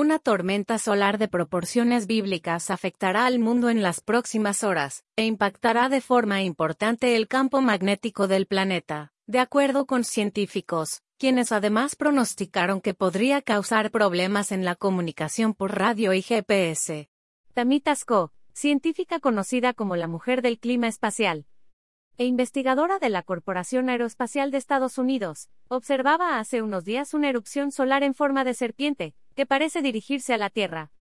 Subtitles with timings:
[0.00, 5.90] Una tormenta solar de proporciones bíblicas afectará al mundo en las próximas horas, e impactará
[5.90, 12.80] de forma importante el campo magnético del planeta, de acuerdo con científicos, quienes además pronosticaron
[12.80, 17.10] que podría causar problemas en la comunicación por radio y GPS.
[17.52, 21.44] Tamita Sko, científica conocida como la mujer del clima espacial,
[22.16, 27.70] e investigadora de la Corporación Aeroespacial de Estados Unidos, observaba hace unos días una erupción
[27.70, 30.92] solar en forma de serpiente, que parece dirigirse a la Tierra.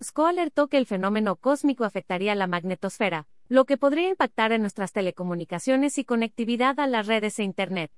[0.00, 4.92] SCO alertó que el fenómeno cósmico afectaría la magnetosfera, lo que podría impactar en nuestras
[4.92, 7.90] telecomunicaciones y conectividad a las redes e Internet.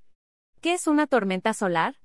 [0.61, 1.95] ¿Qué es una tormenta solar?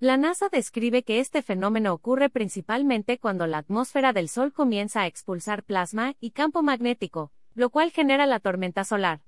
[0.00, 5.06] La NASA describe que este fenómeno ocurre principalmente cuando la atmósfera del Sol comienza a
[5.06, 9.22] expulsar plasma y campo magnético, lo cual genera la tormenta solar.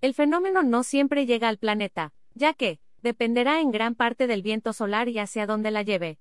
[0.00, 4.72] El fenómeno no siempre llega al planeta, ya que, dependerá en gran parte del viento
[4.72, 6.18] solar y hacia dónde la lleve.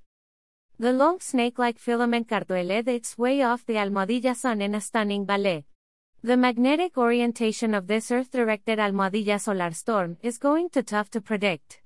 [0.79, 5.65] The long snake-like filament led its way off the Almohadilla Sun in a stunning ballet.
[6.23, 11.81] The magnetic orientation of this Earth-directed Almohadilla solar storm is going to tough to predict.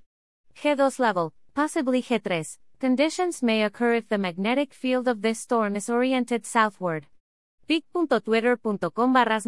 [0.55, 2.57] G2 level, possibly G3.
[2.79, 7.07] Conditions may occur if the magnetic field of this storm is oriented southward.
[7.67, 9.45] pic.twitter.com barras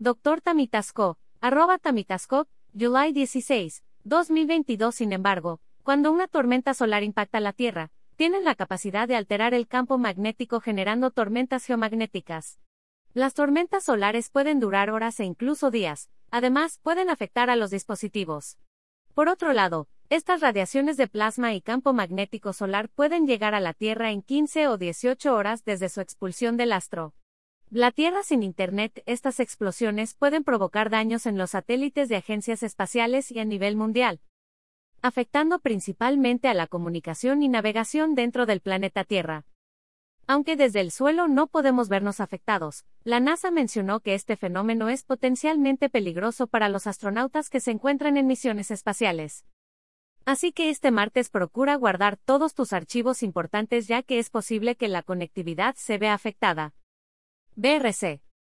[0.00, 0.40] Dr.
[0.40, 7.90] Tamitasco, Arroba Tamitasco, July 16, 2022 Sin embargo, cuando una tormenta solar impacta la Tierra,
[8.18, 12.58] tienen la capacidad de alterar el campo magnético generando tormentas geomagnéticas.
[13.14, 18.58] Las tormentas solares pueden durar horas e incluso días, además pueden afectar a los dispositivos.
[19.14, 23.72] Por otro lado, estas radiaciones de plasma y campo magnético solar pueden llegar a la
[23.72, 27.14] Tierra en 15 o 18 horas desde su expulsión del astro.
[27.70, 33.30] La Tierra sin Internet, estas explosiones pueden provocar daños en los satélites de agencias espaciales
[33.30, 34.20] y a nivel mundial,
[35.02, 39.44] afectando principalmente a la comunicación y navegación dentro del planeta Tierra.
[40.26, 45.02] Aunque desde el suelo no podemos vernos afectados, la NASA mencionó que este fenómeno es
[45.02, 49.46] potencialmente peligroso para los astronautas que se encuentran en misiones espaciales.
[50.26, 54.88] Así que este martes procura guardar todos tus archivos importantes ya que es posible que
[54.88, 56.74] la conectividad se vea afectada.
[57.56, 58.20] BRC